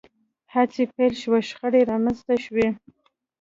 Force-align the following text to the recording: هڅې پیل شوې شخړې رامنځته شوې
هڅې 0.53 0.83
پیل 0.95 1.13
شوې 1.21 1.41
شخړې 1.49 1.81
رامنځته 1.91 2.35
شوې 2.45 2.67